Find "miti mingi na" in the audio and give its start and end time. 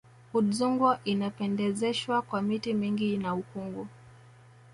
2.47-3.35